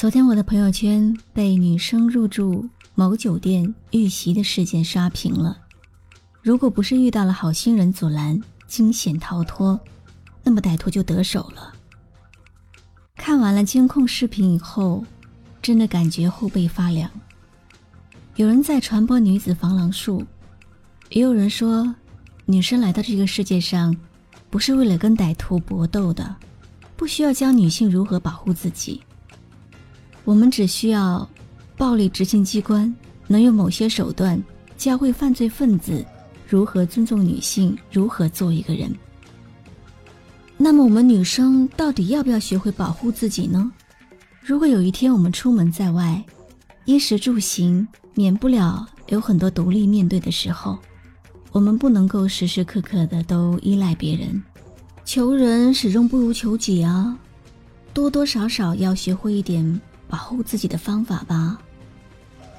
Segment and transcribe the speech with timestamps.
[0.00, 5.58] 昨天我的朋友圈被女生入住某酒店遇袭的事件刷屏了。
[6.40, 9.78] 如果不是遇到了好心人阻拦，惊险逃脱，
[10.42, 11.74] 那么歹徒就得手了。
[13.14, 15.04] 看完了监控视频以后，
[15.60, 17.10] 真的感觉后背发凉。
[18.36, 20.24] 有人在传播女子防狼术，
[21.10, 21.94] 也有人说，
[22.46, 23.94] 女生来到这个世界上，
[24.48, 26.36] 不是为了跟歹徒搏斗的，
[26.96, 29.02] 不需要教女性如何保护自己。
[30.24, 31.28] 我们只需要，
[31.76, 32.92] 暴力执行机关
[33.26, 34.40] 能用某些手段
[34.76, 36.04] 教会犯罪分子
[36.46, 38.94] 如何尊重女性，如何做一个人。
[40.56, 43.72] 那么我们女生到底要不要学会保护自己呢？
[44.42, 46.22] 如果有一天我们出门在外，
[46.84, 50.78] 衣食住行免不了有很多独立面对的时候，
[51.50, 54.42] 我们不能够时时刻刻的都依赖别人，
[55.04, 57.16] 求人始终不如求己啊，
[57.94, 59.80] 多多少少要学会一点。
[60.10, 61.56] 保护自己的方法吧。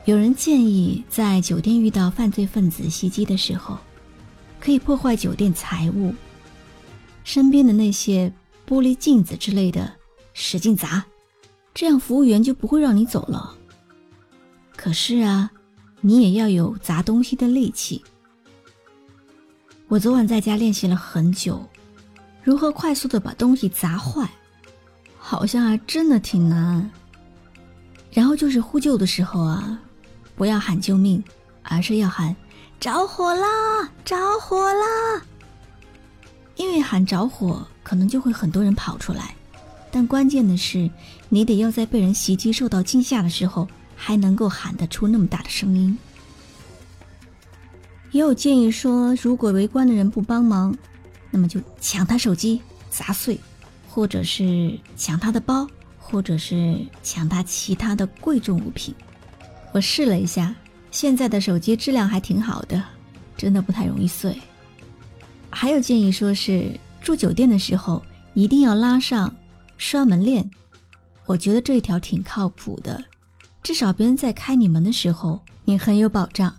[0.05, 3.77] 有人建议，在酒店遇到犯罪分子袭击的时候，
[4.59, 6.15] 可以破坏酒店财物，
[7.23, 8.33] 身边的那些
[8.67, 9.93] 玻璃镜子之类的，
[10.33, 11.05] 使劲砸，
[11.73, 13.55] 这样服务员就不会让你走了。
[14.75, 15.51] 可是啊，
[15.99, 18.03] 你也要有砸东西的力气。
[19.87, 21.63] 我昨晚在家练习了很久，
[22.43, 24.27] 如何快速的把东西砸坏，
[25.19, 26.89] 好像还真的挺难。
[28.11, 29.79] 然后就是呼救的时候啊，
[30.35, 31.23] 不要喊救命，
[31.63, 32.35] 而是要喊
[32.79, 35.21] 着火啦，着火啦。
[36.57, 39.33] 因为喊着火，可能就会很多人跑出来，
[39.89, 40.91] 但关键的是，
[41.29, 45.97] 你得要在被人袭击、受到惊吓的时候，还能够喊得出那么大的声音。
[48.11, 50.77] 也有建议说，如果围观的人不帮忙，
[51.31, 53.39] 那么就抢他手机砸碎，
[53.87, 55.65] 或者是抢他的包。
[56.03, 58.93] 或者是抢他其他的贵重物品，
[59.71, 60.53] 我试了一下，
[60.89, 62.83] 现在的手机质量还挺好的，
[63.37, 64.35] 真的不太容易碎。
[65.49, 68.03] 还有建议说是住酒店的时候
[68.33, 69.33] 一定要拉上
[69.77, 70.49] 拴门链，
[71.25, 73.01] 我觉得这一条挺靠谱的，
[73.63, 76.53] 至少别人在开你门的时候你很有保障。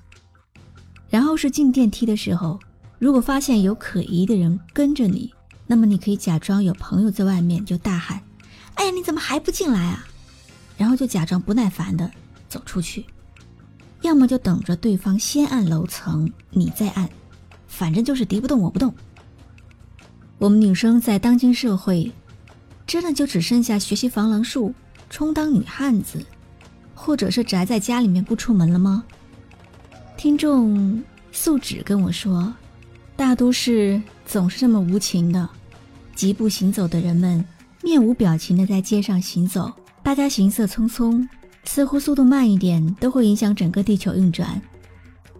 [1.10, 2.58] 然后是进电梯的时候，
[2.98, 5.30] 如果发现有可疑的人跟着你，
[5.66, 8.18] 那么你可以假装有朋友在外面，就大喊。
[8.74, 10.06] 哎呀，你怎么还不进来啊？
[10.76, 12.10] 然后就假装不耐烦的
[12.48, 13.06] 走出去，
[14.00, 17.08] 要么就等着对方先按楼层，你再按，
[17.68, 18.92] 反正就是敌不动我不动。
[20.38, 22.10] 我们女生在当今社会，
[22.86, 24.74] 真的就只剩下学习防狼术，
[25.08, 26.24] 充当女汉子，
[26.94, 29.04] 或者是宅在家里面不出门了吗？
[30.16, 31.00] 听众
[31.30, 32.52] 素纸跟我说，
[33.14, 35.48] 大都市总是这么无情的，
[36.16, 37.44] 疾步行走的人们。
[37.82, 39.72] 面无表情的在街上行走，
[40.02, 41.26] 大家行色匆匆，
[41.64, 44.60] 似乎速度慢一点都会影响整个地球运转。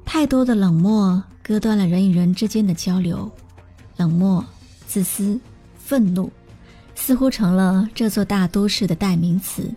[0.05, 3.31] 太多的冷漠割断了人与人之间的交流，
[3.97, 4.45] 冷漠、
[4.87, 5.39] 自私、
[5.79, 6.31] 愤怒，
[6.95, 9.73] 似乎成了这座大都市的代名词。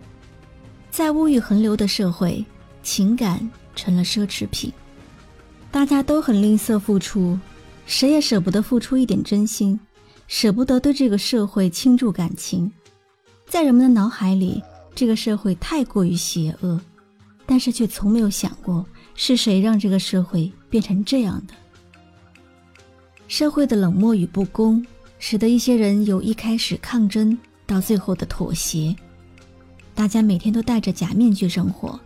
[0.90, 2.44] 在物欲横流的社会，
[2.81, 4.74] 情感成了奢侈品，
[5.70, 7.40] 大家都很吝啬付出，
[7.86, 9.80] 谁也舍不得付出一点真心。
[10.28, 12.72] 舍不得对这个社会倾注感情，
[13.47, 14.62] 在人们的脑海里，
[14.96, 16.80] 这个社会太过于邪恶，
[17.46, 21.53] 但是却从没有想过是谁让这个社会变成这样的。
[23.28, 24.86] 社会的冷漠与不公，
[25.19, 28.96] 使得一些人由一开始抗争到最后的妥协。
[29.94, 32.00] 大家每天都戴着假面具生活，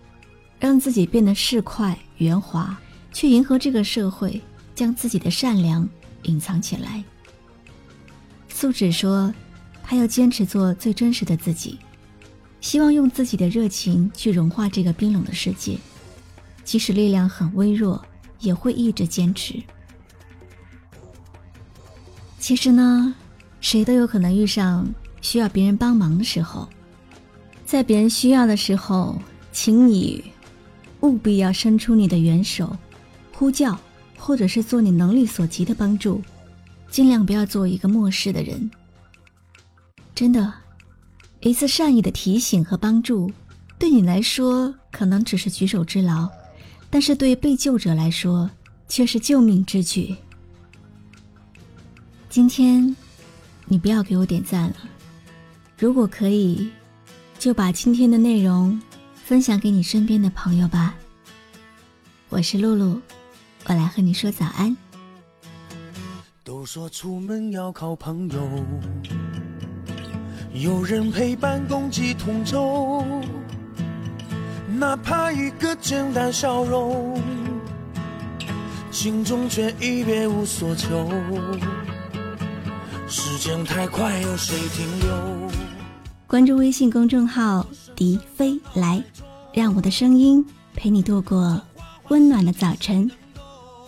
[0.59, 2.78] 让自己变得市侩圆滑，
[3.12, 4.41] 去迎合这个社会，
[4.75, 5.88] 将自己的善良
[6.24, 7.03] 隐藏起来。
[8.59, 9.34] 素芷说
[9.81, 11.80] ：“她要坚持做最真实的自己，
[12.59, 15.78] 希望用自己的热情去融化这个冰冷的世界，
[16.66, 18.03] 即使力量很微弱，
[18.42, 19.64] 也会一直坚持。
[22.38, 23.16] 其实呢，
[23.62, 24.86] 谁都有可能遇上
[25.22, 26.68] 需要别人帮忙的时候，
[27.66, 29.18] 在别人需要的时候，
[29.54, 30.22] 请你
[31.00, 32.75] 务必要伸出你的援手，
[33.33, 33.80] 呼叫，
[34.18, 36.22] 或者是做你能力所及的帮助。”
[36.89, 38.69] 尽量不要做一个漠视的人。
[40.15, 40.53] 真的，
[41.39, 43.31] 一次善意的提醒和帮助，
[43.77, 46.30] 对你来说可能只是举手之劳，
[46.89, 48.50] 但是对被救者来说
[48.88, 50.15] 却是救命之举。
[52.30, 52.95] 今天，
[53.65, 54.75] 你不要给我点赞了。
[55.77, 56.69] 如果可以，
[57.38, 58.80] 就把今天的内容
[59.15, 60.94] 分享给你身边的朋友吧。
[62.27, 63.00] 我是露露，
[63.65, 64.75] 我来和你说早安。
[66.69, 68.39] 都说出门要靠朋友，
[70.54, 73.04] 有人陪伴共济同舟，
[74.77, 77.19] 哪怕一个简单笑容，
[78.92, 81.12] 心中却已别无所求。
[83.07, 85.50] 时间太快，有谁停留？
[86.27, 87.66] 关注微信公众号
[87.98, 89.04] “迪飞来”，
[89.56, 90.45] 让我的声音
[90.75, 91.60] 陪你度过
[92.10, 93.10] 温暖的早晨。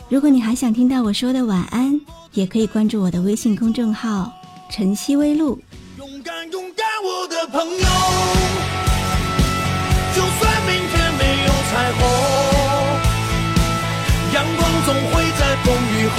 [0.09, 2.01] 如果你还想听到我说的晚安，
[2.33, 4.31] 也可以关注我的微信公众号
[4.71, 5.59] “晨曦微露”。
[5.99, 7.87] 勇敢，勇敢我的朋友，
[10.15, 11.99] 就算明天没有彩虹，
[14.33, 16.17] 阳光总会在风雨后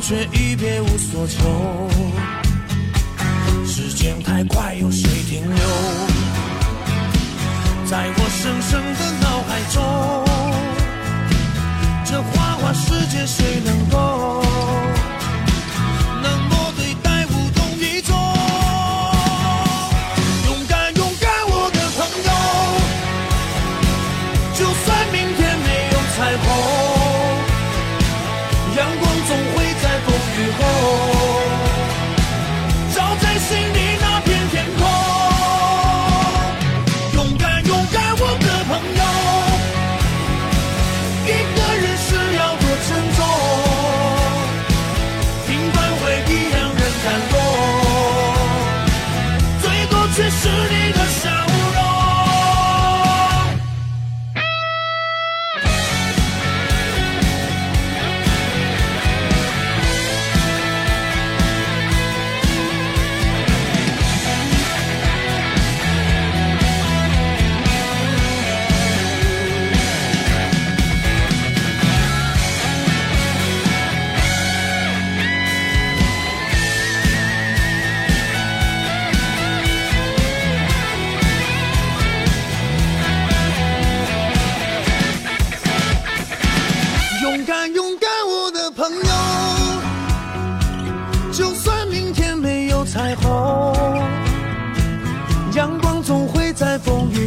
[0.00, 1.88] 却已别无所求。
[3.66, 5.58] 时间太快，有谁停留？
[7.84, 9.82] 在我深深的脑海中，
[12.04, 13.77] 这花花世界谁能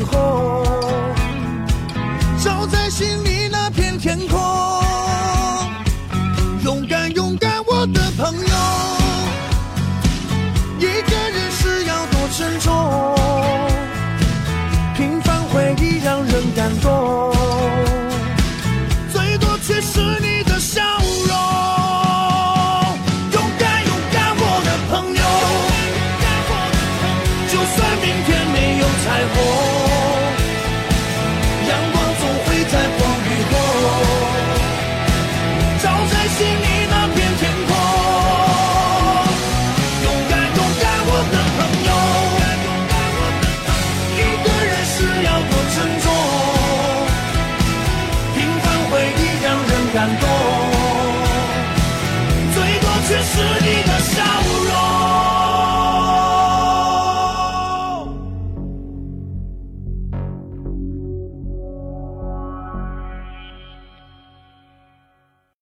[0.03, 0.63] 后，
[2.43, 3.30] 照在心里。
[49.93, 50.30] 动。